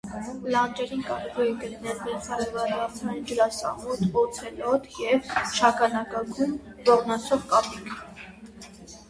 [0.53, 6.59] Լանջերին կարելի է գտնել մերձարևադարձային ջրասամույր, օցելոտ և շագանակագույն
[6.91, 7.97] ոռնացող կապիկ։